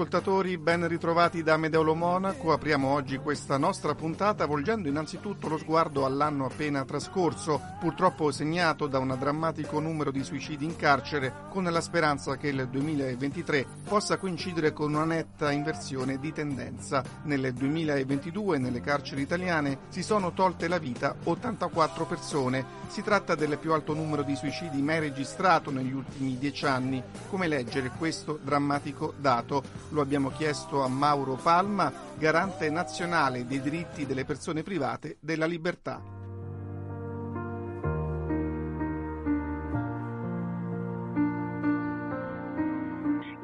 [0.00, 2.52] Ascoltatori, ben ritrovati da Medeolo Monaco.
[2.52, 8.98] Apriamo oggi questa nostra puntata volgendo innanzitutto lo sguardo all'anno appena trascorso, purtroppo segnato da
[8.98, 14.72] un drammatico numero di suicidi in carcere, con la speranza che il 2023 possa coincidere
[14.72, 17.04] con una netta inversione di tendenza.
[17.24, 22.78] Nel 2022 nelle carceri italiane si sono tolte la vita 84 persone.
[22.88, 27.02] Si tratta del più alto numero di suicidi mai registrato negli ultimi dieci anni.
[27.28, 29.62] Come leggere questo drammatico dato?
[29.90, 36.18] Lo abbiamo chiesto a Mauro Palma, garante nazionale dei diritti delle persone private della libertà.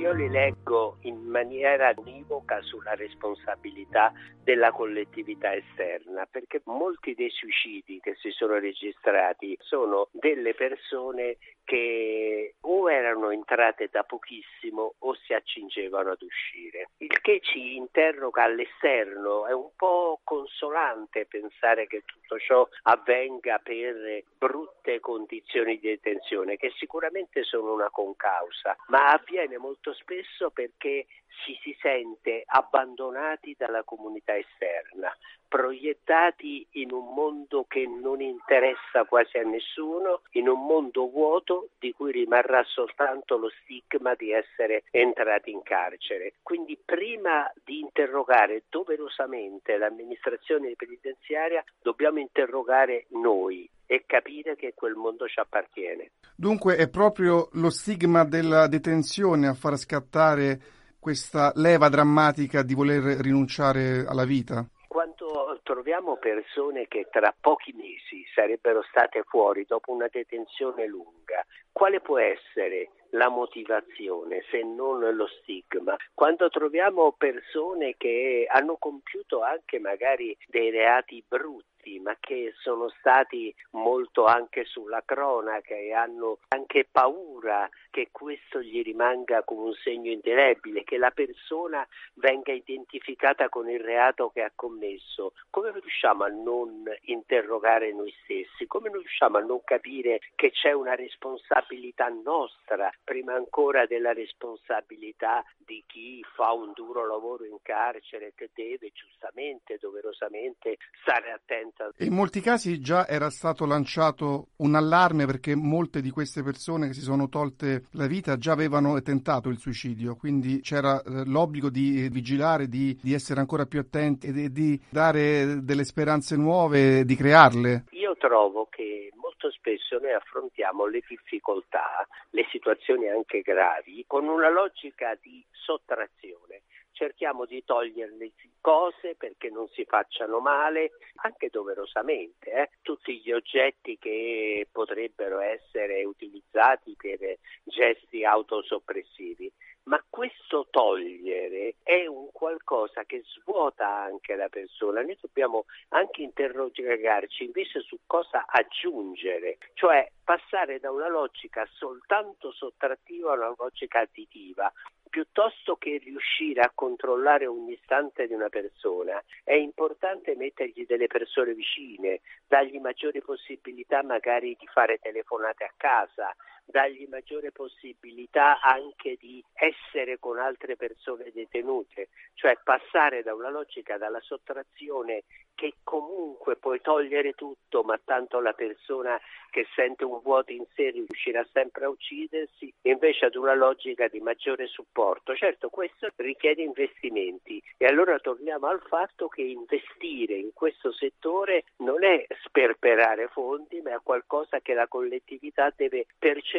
[0.07, 4.13] io li leggo in maniera univoca sulla responsabilità
[4.45, 12.55] della collettività esterna, perché molti dei suicidi che si sono registrati sono delle persone che
[12.61, 16.91] o erano entrate da pochissimo o si accingevano ad uscire.
[16.99, 24.23] Il che ci interroga all'esterno, è un po' consolante pensare che tutto ciò avvenga per
[24.39, 31.07] brutte condizioni di detenzione, che sicuramente sono una concausa, ma avviene molto spesso perché
[31.45, 35.15] ci si sente abbandonati dalla comunità esterna,
[35.49, 41.93] proiettati in un mondo che non interessa quasi a nessuno, in un mondo vuoto di
[41.93, 46.35] cui rimarrà soltanto lo stigma di essere entrati in carcere.
[46.43, 55.29] Quindi prima di interrogare doverosamente l'amministrazione penitenziaria dobbiamo interrogare noi, e capire che quel mondo
[55.29, 56.11] ci appartiene.
[56.35, 60.61] Dunque è proprio lo stigma della detenzione a far scattare
[61.07, 64.67] questa leva drammatica di voler rinunciare alla vita?
[64.89, 72.01] Quando troviamo persone che tra pochi mesi sarebbero state fuori dopo una detenzione lunga, quale
[72.01, 75.95] può essere la motivazione se non lo stigma?
[76.13, 83.55] Quando troviamo persone che hanno compiuto anche magari dei reati brutti, ma che sono stati
[83.71, 90.11] molto anche sulla cronaca e hanno anche paura che questo gli rimanga come un segno
[90.11, 95.33] indelebile, che la persona venga identificata con il reato che ha commesso.
[95.51, 98.67] Come riusciamo a non interrogare noi stessi?
[98.67, 105.83] Come riusciamo a non capire che c'è una responsabilità nostra, prima ancora della responsabilità di
[105.87, 112.41] chi fa un duro lavoro in carcere che deve giustamente, doverosamente stare attento in molti
[112.41, 117.29] casi già era stato lanciato un allarme perché molte di queste persone che si sono
[117.29, 122.99] tolte la vita già avevano tentato il suicidio, quindi c'era eh, l'obbligo di vigilare, di,
[123.03, 127.85] di essere ancora più attenti e di dare delle speranze nuove, di crearle.
[127.91, 134.51] Io trovo che molto spesso noi affrontiamo le difficoltà, le situazioni anche gravi, con una
[134.51, 136.63] logica di sottrazione
[136.97, 142.71] cerchiamo di toglierle cose perché non si facciano male, anche doverosamente, eh?
[142.83, 149.53] tutti gli oggetti che potrebbero essere utilizzati per gesti autosoppressivi.
[149.85, 155.01] Ma questo togliere è un qualcosa che svuota anche la persona.
[155.03, 163.31] Noi dobbiamo anche interrogarci invece su cosa aggiungere, cioè passare da una logica soltanto sottrattiva
[163.31, 164.73] a una logica additiva
[165.17, 171.55] piuttosto che riuscire a controllare ogni istante di una persona, è importante mettergli delle persone
[171.55, 179.43] vicine, dargli maggiori possibilità magari di fare telefonate a casa, dargli maggiore possibilità anche di
[179.55, 185.23] essere con altre persone detenute, cioè passare da una logica dalla sottrazione
[185.55, 189.19] che comunque puoi togliere tutto, ma tanto la persona
[189.49, 194.21] che sente un vuoto in sé riuscirà sempre a uccidersi, invece ad una logica di
[194.21, 195.35] maggiore supporto.
[195.35, 202.05] Certo, questo richiede investimenti e allora torniamo al fatto che investire in questo settore non
[202.05, 206.56] è sperperare fondi, ma è qualcosa che la collettività deve percepire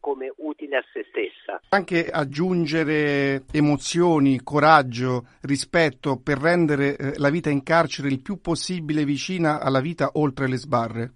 [0.00, 1.60] come utile a se stessa.
[1.70, 9.04] Anche aggiungere emozioni, coraggio, rispetto per rendere eh, la vita in carcere il più possibile
[9.04, 11.12] vicina alla vita oltre le sbarre.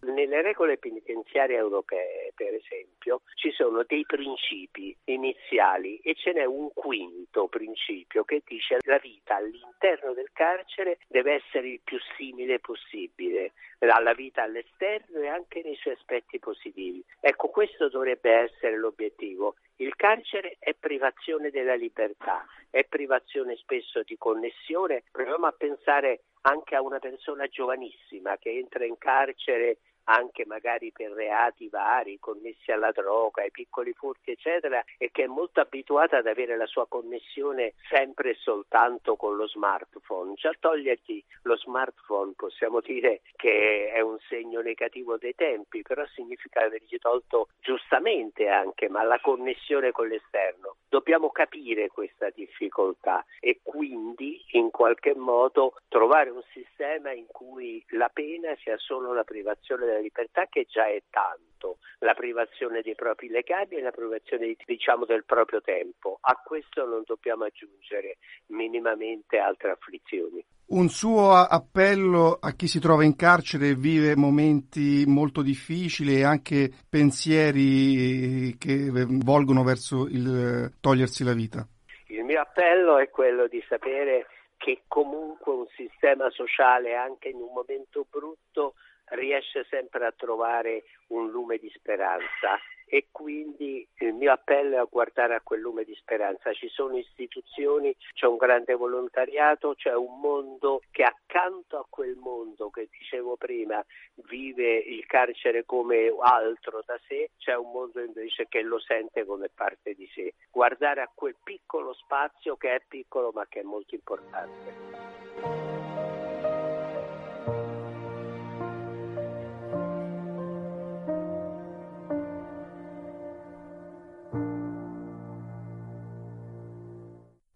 [0.54, 7.48] Regole penitenziarie europee, per esempio, ci sono dei principi iniziali e ce n'è un quinto
[7.48, 13.54] principio che dice che la vita all'interno del carcere deve essere il più simile possibile
[13.80, 17.04] alla vita all'esterno e anche nei suoi aspetti positivi.
[17.18, 19.56] Ecco, questo dovrebbe essere l'obiettivo.
[19.78, 25.02] Il carcere è privazione della libertà, è privazione spesso di connessione.
[25.10, 31.12] Proviamo a pensare anche a una persona giovanissima che entra in carcere anche magari per
[31.12, 36.26] reati vari connessi alla droga, ai piccoli furti, eccetera, e che è molto abituata ad
[36.26, 40.34] avere la sua connessione sempre e soltanto con lo smartphone.
[40.34, 46.60] Già toglierti lo smartphone possiamo dire che è un segno negativo dei tempi, però significa
[46.64, 50.76] avergli tolto giustamente anche, ma la connessione con l'esterno.
[50.94, 58.08] Dobbiamo capire questa difficoltà e quindi in qualche modo trovare un sistema in cui la
[58.14, 63.26] pena sia solo la privazione della libertà che già è tanto, la privazione dei propri
[63.26, 66.18] legami e la privazione diciamo del proprio tempo.
[66.20, 68.18] A questo non dobbiamo aggiungere
[68.50, 70.44] minimamente altre afflizioni.
[70.66, 76.24] Un suo appello a chi si trova in carcere e vive momenti molto difficili e
[76.24, 81.66] anche pensieri che volgono verso il togliersi la vita.
[82.08, 84.26] Il mio appello è quello di sapere
[84.56, 88.74] che comunque un sistema sociale anche in un momento brutto
[89.14, 94.84] riesce sempre a trovare un lume di speranza e quindi il mio appello è a
[94.88, 96.52] guardare a quel lume di speranza.
[96.52, 102.70] Ci sono istituzioni, c'è un grande volontariato, c'è un mondo che accanto a quel mondo
[102.70, 103.84] che dicevo prima
[104.28, 109.48] vive il carcere come altro da sé, c'è un mondo invece che lo sente come
[109.52, 110.34] parte di sé.
[110.50, 115.63] Guardare a quel piccolo spazio che è piccolo ma che è molto importante.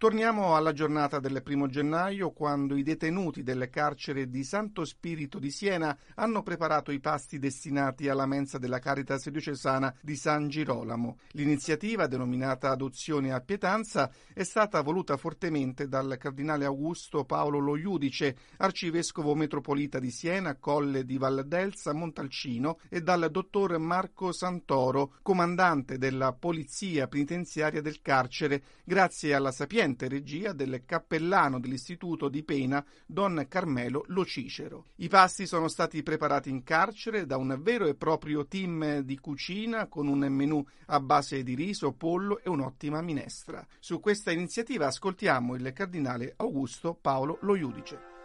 [0.09, 5.51] Torniamo alla giornata del primo gennaio, quando i detenuti del carcere di Santo Spirito di
[5.51, 11.19] Siena hanno preparato i pasti destinati alla mensa della Caritas diocesana di San Girolamo.
[11.33, 18.35] L'iniziativa, denominata Adozione a Pietanza, è stata voluta fortemente dal cardinale Augusto Paolo Lo Iudice,
[18.57, 26.33] arcivescovo metropolita di Siena, Colle di Valdelsa, Montalcino, e dal dottor Marco Santoro, comandante della
[26.33, 33.45] Polizia Penitenziaria del carcere, grazie alla sapienza eccellente regia del cappellano dell'istituto di pena Don
[33.49, 34.85] Carmelo Lo Cicero.
[34.97, 39.87] I pasti sono stati preparati in carcere da un vero e proprio team di cucina
[39.87, 43.67] con un menù a base di riso, pollo e un'ottima minestra.
[43.81, 48.17] Su questa iniziativa ascoltiamo il cardinale Augusto Paolo Lo Iudice.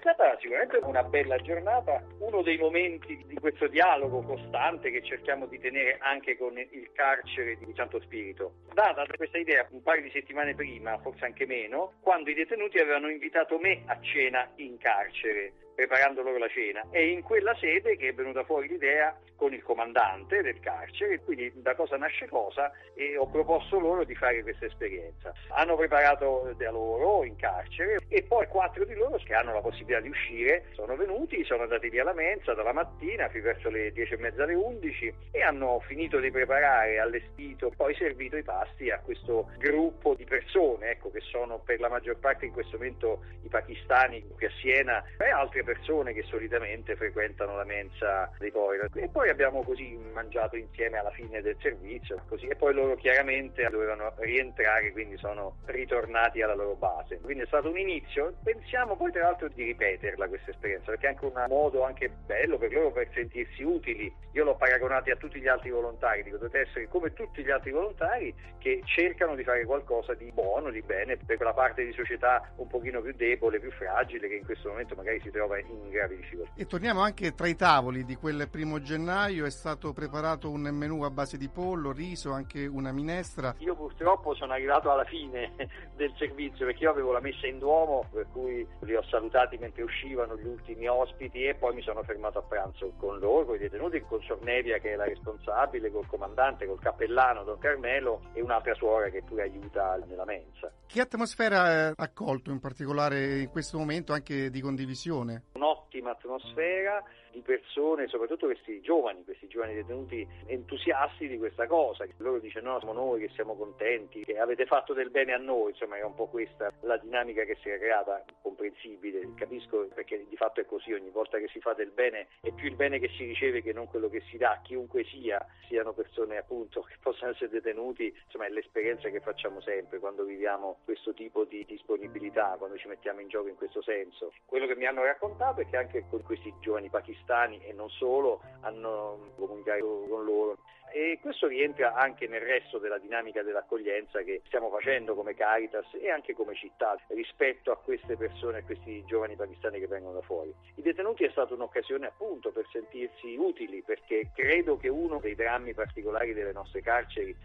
[0.00, 5.58] Stata sicuramente una bella giornata, uno dei momenti di questo dialogo costante che cerchiamo di
[5.60, 8.54] tenere anche con il carcere di Santo Spirito.
[8.72, 13.10] Data questa idea un paio di settimane prima, forse anche meno, quando i detenuti avevano
[13.10, 16.84] invitato me a cena in carcere preparando loro la cena.
[16.90, 21.50] È in quella sede che è venuta fuori l'idea con il comandante del carcere, quindi
[21.56, 25.32] da cosa nasce cosa e ho proposto loro di fare questa esperienza.
[25.48, 30.00] Hanno preparato da loro in carcere e poi quattro di loro che hanno la possibilità
[30.00, 34.14] di uscire sono venuti, sono andati via alla mensa dalla mattina fino verso le dieci
[34.14, 39.00] e mezza alle undici e hanno finito di preparare, allestito, poi servito i pasti a
[39.00, 43.48] questo gruppo di persone, ecco, che sono per la maggior parte in questo momento i
[43.48, 48.88] pakistani qui a Siena e altre persone che solitamente frequentano la mensa dei Poira.
[48.94, 52.46] E poi abbiamo così mangiato insieme alla fine del servizio così.
[52.46, 57.20] e poi loro chiaramente dovevano rientrare, quindi sono ritornati alla loro base.
[57.20, 61.10] Quindi è stato un inizio, pensiamo poi tra l'altro di ripeterla questa esperienza, perché è
[61.10, 64.12] anche un modo anche bello per loro per sentirsi utili.
[64.32, 67.72] Io l'ho paragonati a tutti gli altri volontari, dico dovete essere come tutti gli altri
[67.72, 72.52] volontari che cercano di fare qualcosa di buono, di bene per quella parte di società
[72.56, 76.16] un pochino più debole, più fragile che in questo momento magari si trova in gravi
[76.16, 76.52] difficoltà.
[76.56, 81.02] E torniamo anche tra i tavoli di quel primo gennaio, è stato preparato un menù
[81.02, 83.54] a base di pollo, riso, anche una minestra.
[83.58, 85.52] Io purtroppo sono arrivato alla fine
[85.96, 89.82] del servizio perché io avevo la messa in Duomo, per cui li ho salutati mentre
[89.82, 93.58] uscivano gli ultimi ospiti e poi mi sono fermato a pranzo con loro, con i
[93.58, 98.74] detenuti, con Sornevia che è la responsabile, col comandante, col cappellano Don Carmelo e un'altra
[98.74, 100.72] suora che pure aiuta nella mensa.
[100.86, 105.39] Che atmosfera ha accolto in particolare in questo momento anche di condivisione?
[105.54, 112.06] Un'ottima atmosfera di persone, soprattutto questi giovani, questi giovani detenuti entusiasti di questa cosa.
[112.18, 115.70] Loro dicono no, siamo noi che siamo contenti, che avete fatto del bene a noi,
[115.70, 120.36] insomma era un po' questa la dinamica che si era creata, comprensibile, capisco perché di
[120.36, 123.08] fatto è così, ogni volta che si fa del bene è più il bene che
[123.16, 127.32] si riceve che non quello che si dà, chiunque sia, siano persone appunto che possano
[127.32, 132.76] essere detenuti, insomma è l'esperienza che facciamo sempre quando viviamo questo tipo di disponibilità, quando
[132.76, 134.32] ci mettiamo in gioco in questo senso.
[134.44, 137.19] Quello che mi hanno raccontato è che anche con questi giovani pakistani
[137.62, 140.58] e non solo hanno comunicato con loro
[140.92, 146.10] e questo rientra anche nel resto della dinamica dell'accoglienza che stiamo facendo come Caritas e
[146.10, 150.52] anche come città rispetto a queste persone, a questi giovani pakistani che vengono da fuori.
[150.74, 155.74] I detenuti è stata un'occasione appunto per sentirsi utili perché credo che uno dei drammi
[155.74, 157.36] particolari delle nostre carceri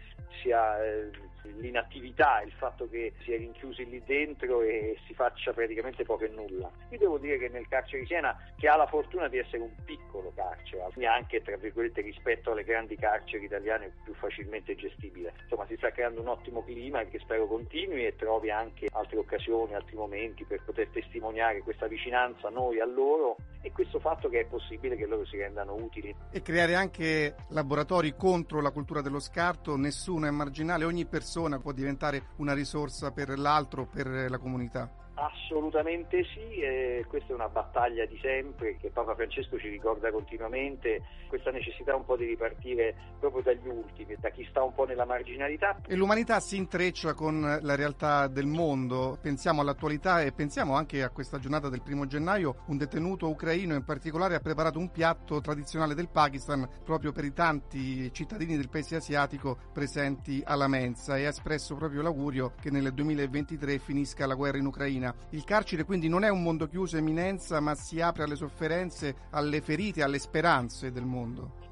[0.42, 1.10] sia eh,
[1.58, 6.28] l'inattività, il fatto che si è rinchiusi lì dentro e si faccia praticamente poco e
[6.28, 6.70] nulla.
[6.90, 9.72] Io devo dire che nel carcere di Siena, che ha la fortuna di essere un
[9.84, 15.76] piccolo carcere, anche tra virgolette rispetto alle grandi carceri italiane più facilmente gestibile, insomma si
[15.76, 20.44] sta creando un ottimo clima che spero continui e trovi anche altre occasioni, altri momenti
[20.44, 25.06] per poter testimoniare questa vicinanza noi a loro e questo fatto che è possibile che
[25.06, 26.14] loro si rendano utili.
[26.30, 31.72] E creare anche laboratori contro la cultura dello scarto, nessuno è marginale, ogni persona può
[31.72, 35.05] diventare una risorsa per l'altro, per la comunità.
[35.18, 41.02] Assolutamente sì, e questa è una battaglia di sempre che Papa Francesco ci ricorda continuamente,
[41.26, 45.06] questa necessità un po' di ripartire proprio dagli ultimi, da chi sta un po' nella
[45.06, 45.80] marginalità.
[45.86, 51.08] E l'umanità si intreccia con la realtà del mondo, pensiamo all'attualità e pensiamo anche a
[51.08, 55.94] questa giornata del primo gennaio, un detenuto ucraino in particolare ha preparato un piatto tradizionale
[55.94, 61.30] del Pakistan proprio per i tanti cittadini del paese asiatico presenti alla mensa e ha
[61.30, 65.05] espresso proprio l'augurio che nel 2023 finisca la guerra in Ucraina.
[65.30, 69.60] Il carcere quindi non è un mondo chiuso eminenza, ma si apre alle sofferenze, alle
[69.60, 71.65] ferite, alle speranze del mondo.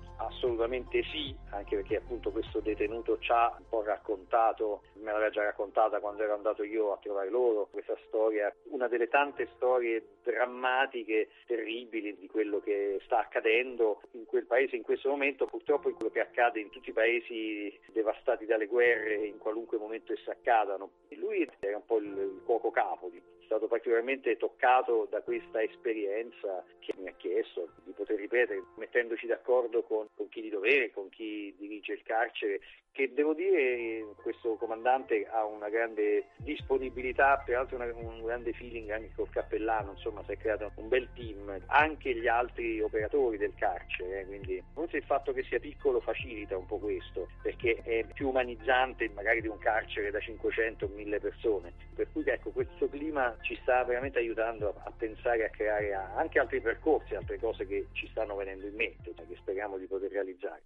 [0.45, 5.43] Assolutamente sì, anche perché appunto questo detenuto ci ha un po' raccontato, me l'aveva già
[5.43, 11.31] raccontata quando ero andato io a trovare loro, questa storia, una delle tante storie drammatiche,
[11.47, 16.11] terribili di quello che sta accadendo in quel paese in questo momento, purtroppo è quello
[16.11, 20.91] che accade in tutti i paesi devastati dalle guerre in qualunque momento esse accadano.
[21.17, 26.65] Lui era un po' il, il cuoco capo di stato particolarmente toccato da questa esperienza
[26.79, 31.09] che mi ha chiesto di poter ripetere, mettendoci d'accordo con, con chi di dovere, con
[31.09, 32.61] chi dirige il carcere,
[32.95, 39.11] che devo dire questo comandante ha una grande disponibilità, peraltro una, un grande feeling anche
[39.17, 44.21] col cappellano, insomma si è creato un bel team, anche gli altri operatori del carcere,
[44.21, 48.29] eh, quindi forse il fatto che sia piccolo facilita un po' questo, perché è più
[48.29, 53.59] umanizzante magari di un carcere da 500 1000 persone, per cui ecco questo clima ci
[53.63, 58.35] sta veramente aiutando a, pensare a creare anche altri percorsi, altre cose che ci stanno
[58.37, 60.63] venendo in mente, cioè che speriamo di poter realizzare.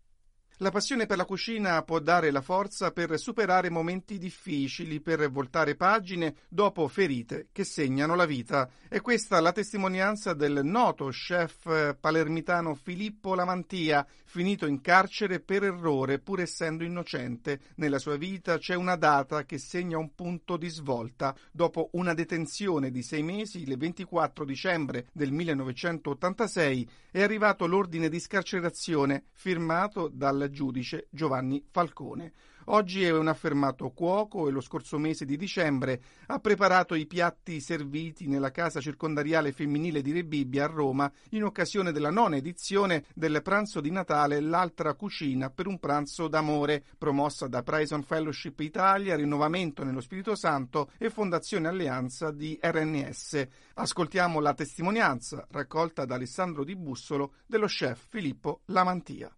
[0.61, 5.77] La passione per la cucina può dare la forza per superare momenti difficili, per voltare
[5.77, 8.69] pagine dopo ferite che segnano la vita.
[8.89, 16.18] È questa la testimonianza del noto chef palermitano Filippo Lamantia, finito in carcere per errore
[16.18, 17.61] pur essendo innocente.
[17.76, 21.35] Nella sua vita c'è una data che segna un punto di svolta.
[21.50, 28.20] Dopo una detenzione di sei mesi, il 24 dicembre del 1986, è arrivato l'ordine di
[28.20, 32.32] scarcerazione firmato dal giudice Giovanni Falcone.
[32.71, 37.61] Oggi è un affermato cuoco e lo scorso mese di dicembre ha preparato i piatti
[37.61, 43.41] serviti nella casa circondariale femminile di Rebibbia a Roma in occasione della nona edizione del
[43.43, 49.83] pranzo di Natale L'altra cucina per un pranzo d'amore, promossa da Prison Fellowship Italia, Rinnovamento
[49.83, 53.47] nello Spirito Santo e Fondazione Alleanza di RNS.
[53.77, 59.33] Ascoltiamo la testimonianza raccolta da Alessandro Di Bussolo dello chef Filippo Lamantia.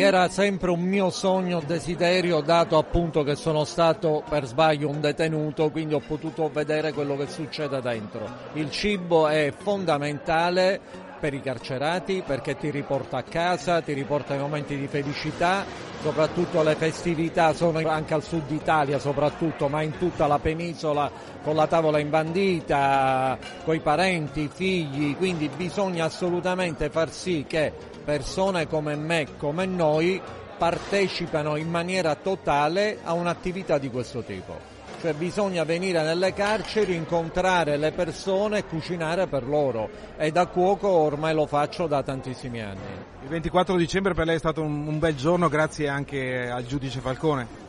[0.00, 4.98] Era sempre un mio sogno, un desiderio, dato appunto che sono stato per sbaglio un
[4.98, 8.26] detenuto, quindi ho potuto vedere quello che succede dentro.
[8.54, 10.80] Il cibo è fondamentale
[11.20, 15.64] per i carcerati perché ti riporta a casa, ti riporta ai momenti di felicità,
[16.00, 21.10] soprattutto le festività sono anche al sud Italia soprattutto, ma in tutta la penisola
[21.42, 27.72] con la tavola imbandita, con i parenti, i figli, quindi bisogna assolutamente far sì che
[28.02, 30.20] persone come me, come noi,
[30.56, 37.78] partecipano in maniera totale a un'attività di questo tipo cioè bisogna venire nelle carceri, incontrare
[37.78, 42.80] le persone e cucinare per loro e da cuoco ormai lo faccio da tantissimi anni.
[43.22, 47.00] Il 24 dicembre per lei è stato un, un bel giorno grazie anche al giudice
[47.00, 47.68] Falcone.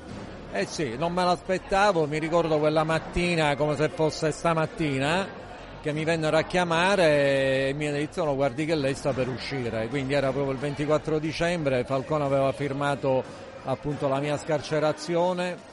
[0.52, 5.40] Eh sì, non me l'aspettavo, mi ricordo quella mattina come se fosse stamattina
[5.82, 10.14] che mi vennero a chiamare e mi iniziano guardi che lei sta per uscire, quindi
[10.14, 13.24] era proprio il 24 dicembre, Falcone aveva firmato
[13.64, 15.70] appunto la mia scarcerazione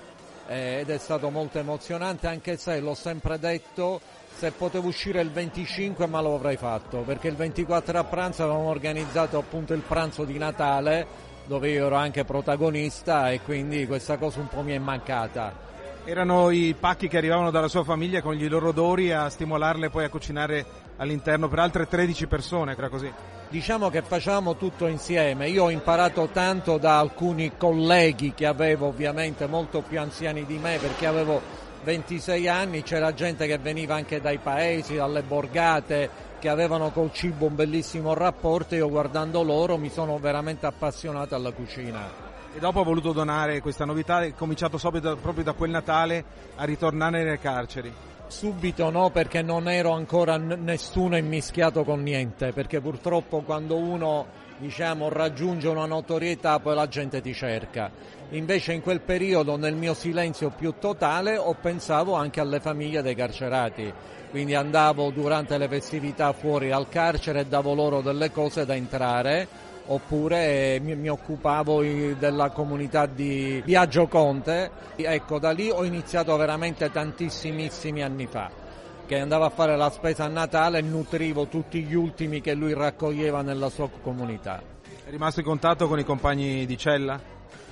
[0.48, 4.00] eh, ed è stato molto emozionante anche se l'ho sempre detto
[4.34, 8.68] se potevo uscire il 25 ma lo avrei fatto perché il 24 a pranzo avevamo
[8.68, 14.38] organizzato appunto il pranzo di Natale dove io ero anche protagonista e quindi questa cosa
[14.38, 15.66] un po' mi è mancata.
[16.04, 20.04] Erano i pacchi che arrivavano dalla sua famiglia con i loro odori a stimolarle poi
[20.04, 20.66] a cucinare
[20.98, 23.12] all'interno per altre 13 persone, era così?
[23.48, 29.46] Diciamo che facevamo tutto insieme, io ho imparato tanto da alcuni colleghi che avevo ovviamente
[29.46, 31.40] molto più anziani di me perché avevo
[31.82, 37.46] 26 anni, c'era gente che veniva anche dai paesi, dalle borgate, che avevano col cibo
[37.46, 42.80] un bellissimo rapporto e io guardando loro mi sono veramente appassionato alla cucina e dopo
[42.80, 46.24] ha voluto donare questa novità, è cominciato subito, proprio da quel Natale
[46.56, 47.92] a ritornare nelle carceri.
[48.28, 54.26] Subito no, perché non ero ancora nessuno immischiato con niente, perché purtroppo quando uno
[54.58, 57.90] diciamo, raggiunge una notorietà poi la gente ti cerca.
[58.30, 63.14] Invece in quel periodo, nel mio silenzio più totale, ho pensato anche alle famiglie dei
[63.14, 63.92] carcerati.
[64.30, 69.48] Quindi andavo durante le festività fuori al carcere e davo loro delle cose da entrare
[69.88, 71.82] oppure mi, mi, occupavo
[72.18, 74.70] della comunità di Viaggio Conte.
[74.96, 78.66] Ecco, da lì ho iniziato veramente tantissimissimi anni fa
[79.06, 82.74] che andavo a fare la spesa a Natale e nutrivo tutti gli ultimi che lui
[82.74, 84.60] raccoglieva nella sua comunità.
[85.04, 87.18] È rimasto in contatto con i compagni di cella?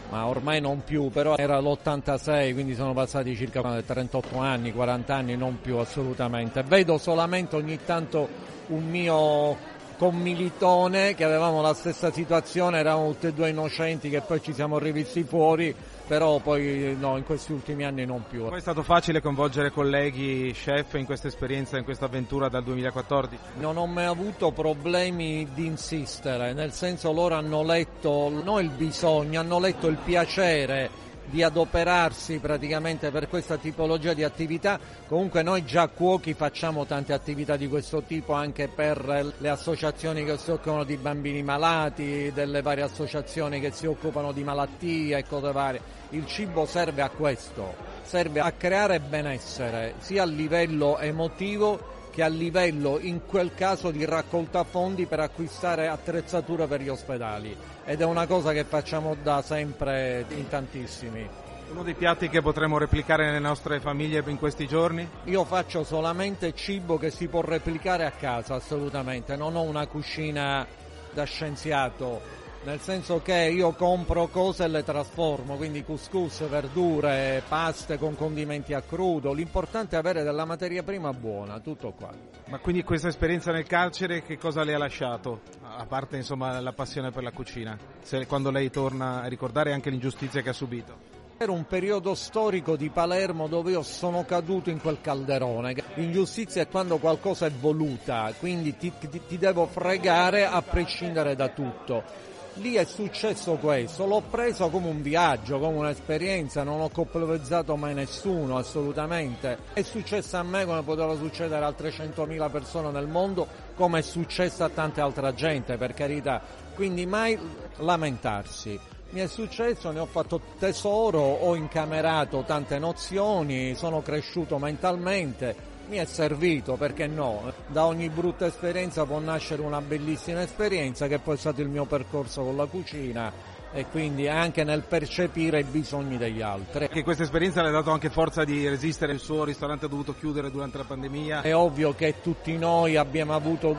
[0.08, 5.36] Ma ormai non più, però era l'86, quindi sono passati circa 38 anni, 40 anni,
[5.36, 6.62] non più assolutamente.
[6.62, 8.28] Vedo solamente ogni tanto
[8.68, 14.20] un mio con Militone che avevamo la stessa situazione, eravamo tutti e due innocenti che
[14.20, 15.74] poi ci siamo rivisti fuori,
[16.06, 18.46] però poi no, in questi ultimi anni non più.
[18.46, 23.42] Poi è stato facile coinvolgere colleghi, chef in questa esperienza, in questa avventura dal 2014?
[23.58, 29.40] Non ho mai avuto problemi di insistere, nel senso loro hanno letto non il bisogno,
[29.40, 34.78] hanno letto il piacere di adoperarsi praticamente per questa tipologia di attività.
[35.06, 40.38] Comunque noi già cuochi facciamo tante attività di questo tipo anche per le associazioni che
[40.38, 45.52] si occupano di bambini malati, delle varie associazioni che si occupano di malattie e cose
[45.52, 45.80] varie.
[46.10, 52.28] Il cibo serve a questo, serve a creare benessere sia a livello emotivo che a
[52.28, 58.04] livello in quel caso di raccolta fondi per acquistare attrezzature per gli ospedali ed è
[58.06, 61.28] una cosa che facciamo da sempre in tantissimi.
[61.70, 65.06] Uno dei piatti che potremmo replicare nelle nostre famiglie in questi giorni?
[65.24, 69.36] Io faccio solamente cibo che si può replicare a casa, assolutamente.
[69.36, 70.66] Non ho una cucina
[71.12, 77.96] da scienziato nel senso che io compro cose e le trasformo, quindi couscous, verdure, paste
[77.96, 82.10] con condimenti a crudo, l'importante è avere della materia prima buona, tutto qua.
[82.46, 85.42] Ma quindi questa esperienza nel carcere che cosa le ha lasciato?
[85.62, 89.88] A parte insomma la passione per la cucina, Se, quando lei torna a ricordare anche
[89.88, 91.14] l'ingiustizia che ha subito.
[91.38, 95.74] Era un periodo storico di Palermo dove io sono caduto in quel calderone.
[95.94, 101.48] L'ingiustizia è quando qualcosa è voluta, quindi ti, ti, ti devo fregare a prescindere da
[101.50, 107.76] tutto lì è successo questo, l'ho preso come un viaggio, come un'esperienza, non ho colpevizzato
[107.76, 109.58] mai nessuno assolutamente.
[109.72, 114.02] È successo a me come poteva succedere a altre 100.000 persone nel mondo, come è
[114.02, 116.40] successo a tante altre gente, per carità.
[116.74, 117.38] Quindi mai
[117.76, 118.78] lamentarsi.
[119.10, 125.96] Mi è successo, ne ho fatto tesoro, ho incamerato tante nozioni, sono cresciuto mentalmente, mi
[125.98, 127.52] è servito, perché no?
[127.68, 131.84] Da ogni brutta esperienza può nascere una bellissima esperienza che poi è stato il mio
[131.84, 136.88] percorso con la cucina e quindi anche nel percepire i bisogni degli altri.
[136.88, 140.14] Che questa esperienza le ha dato anche forza di resistere, il suo ristorante ha dovuto
[140.14, 141.42] chiudere durante la pandemia.
[141.42, 143.76] È ovvio che tutti noi abbiamo avuto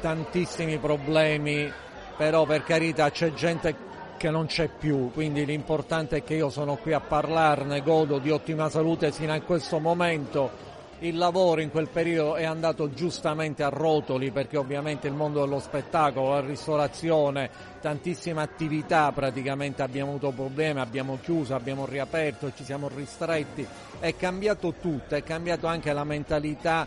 [0.00, 1.70] tantissimi problemi,
[2.16, 6.76] però per carità c'è gente che non c'è più, quindi l'importante è che io sono
[6.76, 11.88] qui a parlarne, godo di ottima salute fino a questo momento il lavoro in quel
[11.88, 18.40] periodo è andato giustamente a rotoli perché ovviamente il mondo dello spettacolo, la ristorazione, tantissime
[18.40, 23.66] attività praticamente abbiamo avuto problemi, abbiamo chiuso, abbiamo riaperto, ci siamo ristretti,
[23.98, 26.86] è cambiato tutto, è cambiato anche la mentalità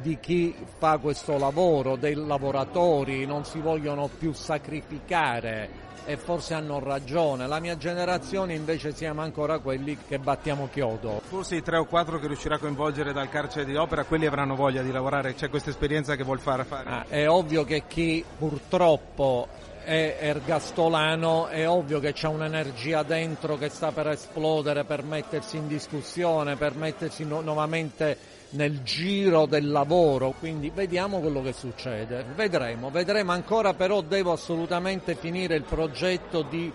[0.00, 6.78] di chi fa questo lavoro, dei lavoratori, non si vogliono più sacrificare e forse hanno
[6.78, 7.46] ragione.
[7.46, 11.20] La mia generazione invece siamo ancora quelli che battiamo chiodo.
[11.22, 14.54] Forse i tre o quattro che riuscirà a coinvolgere dal carcere di opera, quelli avranno
[14.54, 16.88] voglia di lavorare, c'è questa esperienza che vuol fare fare.
[16.88, 19.48] Ah, è ovvio che chi purtroppo
[19.84, 25.68] è ergastolano, è ovvio che c'è un'energia dentro che sta per esplodere, per mettersi in
[25.68, 28.16] discussione, per mettersi no- nuovamente
[28.50, 35.14] nel giro del lavoro, quindi vediamo quello che succede, vedremo, vedremo ancora però devo assolutamente
[35.14, 36.72] finire il progetto di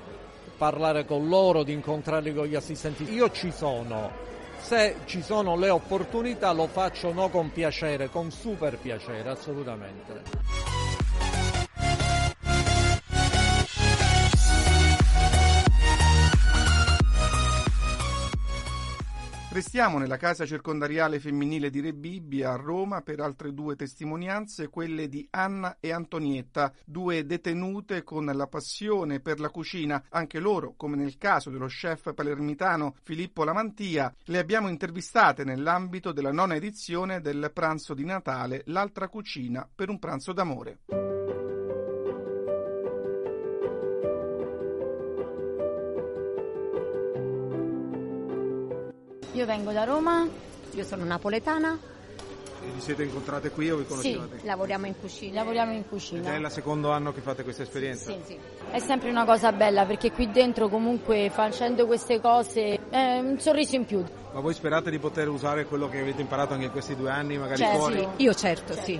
[0.55, 3.11] parlare con loro, di incontrarli con gli assistenti.
[3.11, 4.11] Io ci sono,
[4.59, 10.62] se ci sono le opportunità lo faccio no con piacere, con super piacere, assolutamente.
[19.73, 25.27] Restiamo nella casa circondariale femminile di Rebibbia a Roma per altre due testimonianze, quelle di
[25.31, 30.03] Anna e Antonietta, due detenute con la passione per la cucina.
[30.09, 36.31] Anche loro, come nel caso dello chef palermitano Filippo Lamantia, le abbiamo intervistate nell'ambito della
[36.31, 41.42] nona edizione del pranzo di Natale L'altra cucina per un pranzo d'amore.
[49.33, 50.27] Io vengo da Roma,
[50.71, 51.77] io sono napoletana.
[52.65, 54.39] E vi siete incontrate qui o vi conoscevate?
[54.39, 55.33] Sì, lavoriamo in cucina.
[55.35, 56.33] Lavoriamo in Ed cucina.
[56.33, 58.11] è il secondo anno che fate questa esperienza?
[58.11, 58.37] Sì, sì.
[58.71, 63.75] È sempre una cosa bella perché qui dentro comunque facendo queste cose è un sorriso
[63.75, 64.03] in più.
[64.33, 67.37] Ma voi sperate di poter usare quello che avete imparato anche in questi due anni,
[67.37, 67.77] magari Certo.
[67.77, 68.07] fuori?
[68.17, 68.99] Io certo, sì.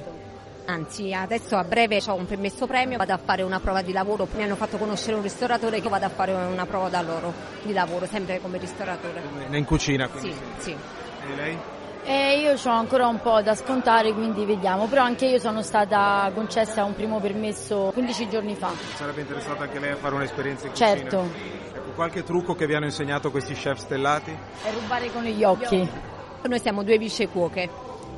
[0.66, 4.28] Anzi, adesso a breve ho un permesso premio, vado a fare una prova di lavoro.
[4.36, 7.74] Mi hanno fatto conoscere un ristoratore che vado a fare una prova da loro di
[7.74, 9.22] lavoro, sempre come ristoratore.
[9.50, 10.32] In cucina, quindi.
[10.60, 10.72] Sì, sì.
[10.72, 11.58] E lei?
[12.06, 14.88] E io ho ancora un po' da scontare, quindi vediamo.
[14.88, 18.72] Però anche io sono stata concessa un primo permesso 15 giorni fa.
[18.96, 20.88] Sarebbe interessata anche lei a fare un'esperienza in cucina?
[20.90, 21.30] Certo,
[21.74, 24.32] Ecco, qualche trucco che vi hanno insegnato questi chef stellati?
[24.64, 25.90] è rubare con gli occhi.
[26.44, 27.70] Noi siamo due vice cuoche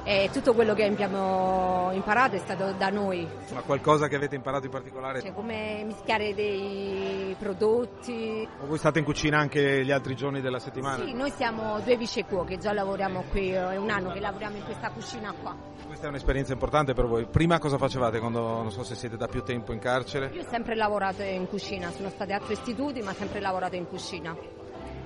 [0.08, 4.66] e tutto quello che abbiamo imparato è stato da noi, Ma qualcosa che avete imparato
[4.66, 5.20] in particolare?
[5.20, 8.48] cioè come mischiare dei prodotti.
[8.62, 11.04] O voi state in cucina anche gli altri giorni della settimana?
[11.04, 14.64] Sì, noi siamo due vice cuoche, già lavoriamo qui, è un anno che lavoriamo in
[14.64, 15.56] questa cucina qua.
[15.88, 17.26] Questa è un'esperienza importante per voi.
[17.26, 20.30] Prima cosa facevate quando, non so se siete da più tempo in carcere?
[20.34, 23.88] Io ho sempre lavorato in cucina, sono stata a altri istituti ma sempre lavorato in
[23.88, 24.36] cucina.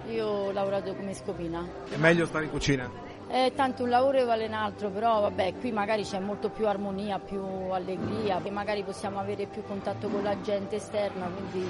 [0.09, 1.65] Io ho lavorato come scopina.
[1.89, 2.89] È meglio stare in cucina?
[3.31, 7.19] Eh, tanto un lavoro vale un altro, però vabbè, qui magari c'è molto più armonia,
[7.19, 11.67] più allegria, e magari possiamo avere più contatto con la gente esterna, quindi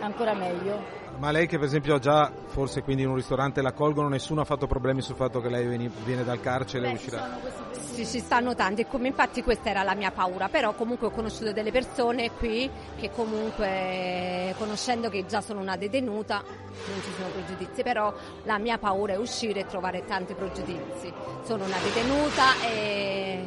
[0.00, 1.03] è ancora meglio.
[1.18, 4.40] Ma lei che per esempio ha già, forse quindi in un ristorante la colgono, nessuno
[4.40, 7.38] ha fatto problemi sul fatto che lei veni- viene dal carcere e ci uscirà?
[7.72, 11.52] Sì, ci stanno tanti come infatti questa era la mia paura, però comunque ho conosciuto
[11.52, 17.82] delle persone qui che comunque conoscendo che già sono una detenuta non ci sono pregiudizi,
[17.82, 18.12] però
[18.44, 21.12] la mia paura è uscire e trovare tanti pregiudizi.
[21.44, 23.46] Sono una detenuta e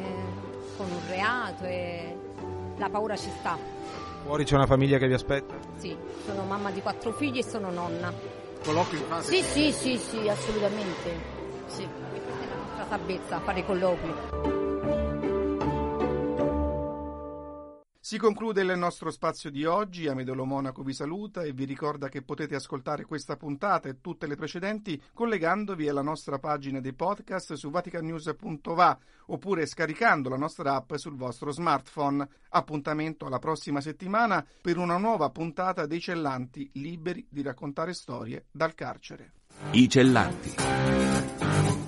[0.76, 2.16] con un reato e
[2.76, 3.77] la paura ci sta.
[4.28, 5.54] Fuori c'è una famiglia che vi aspetta?
[5.78, 8.12] Sì, sono mamma di quattro figli e sono nonna.
[8.62, 9.22] Colloqui fate?
[9.22, 11.18] Sì, sì, sì, sì, assolutamente.
[11.64, 11.84] Sì.
[11.84, 14.57] E questa è la nostra salvezza, fare colloqui.
[18.08, 22.22] Si conclude il nostro spazio di oggi, Amedolo Monaco vi saluta e vi ricorda che
[22.22, 27.68] potete ascoltare questa puntata e tutte le precedenti collegandovi alla nostra pagina dei podcast su
[27.68, 32.26] vaticanews.va oppure scaricando la nostra app sul vostro smartphone.
[32.48, 38.72] Appuntamento alla prossima settimana per una nuova puntata dei Cellanti liberi di raccontare storie dal
[38.72, 39.32] carcere.
[39.72, 41.87] I Cellanti.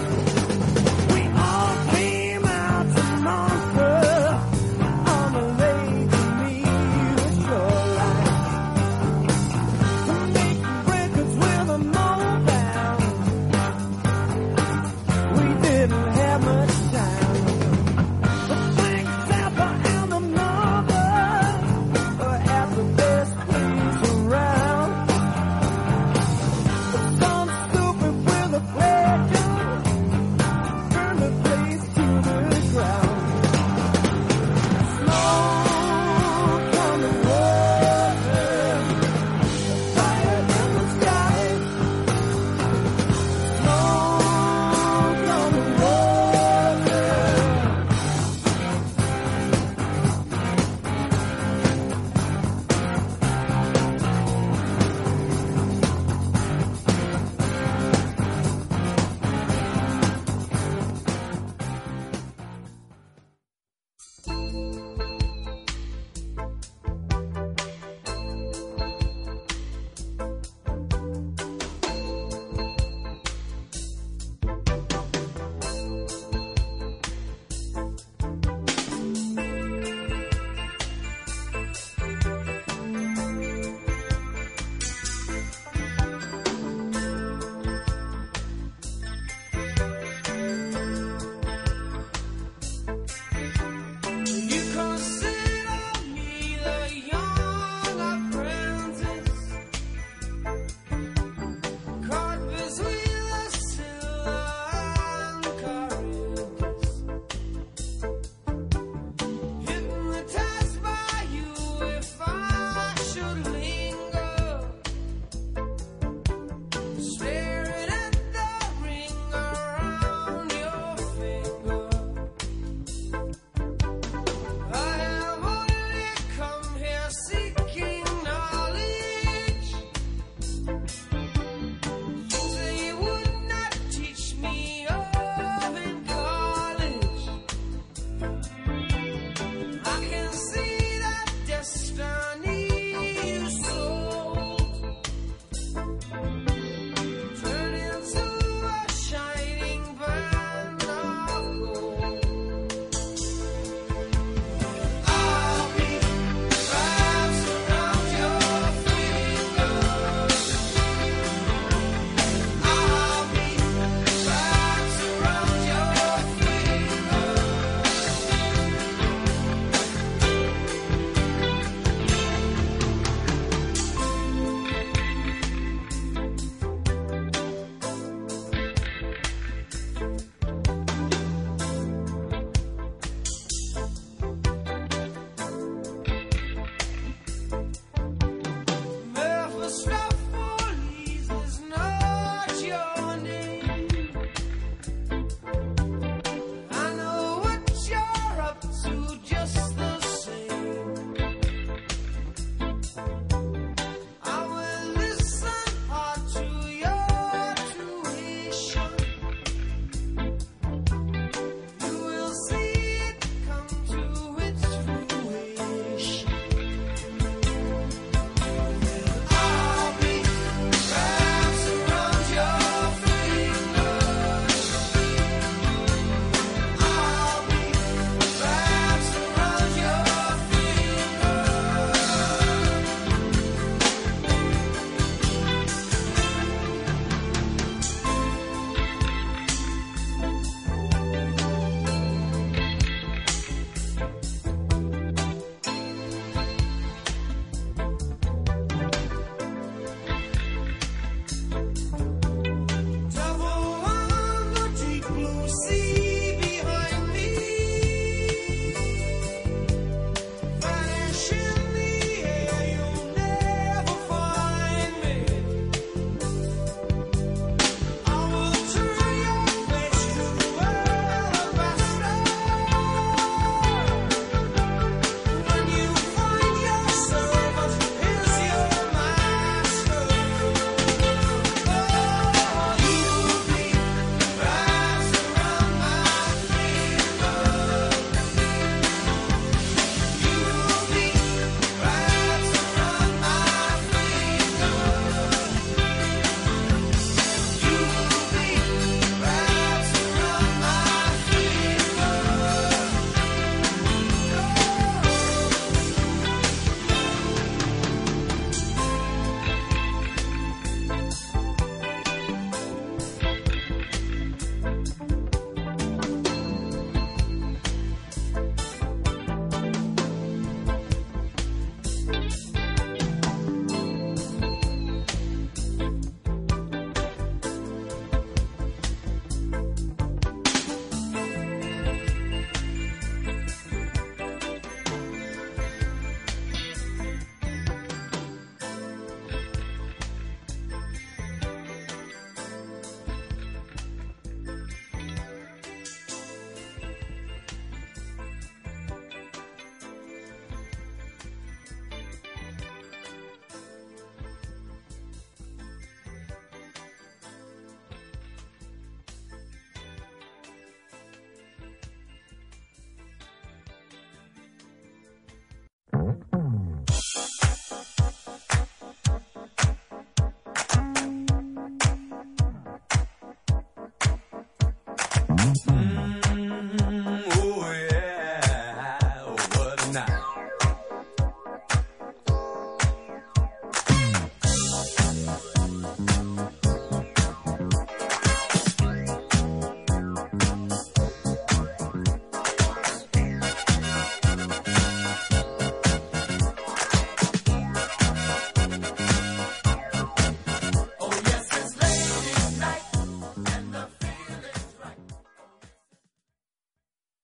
[375.41, 375.90] Mm-hmm.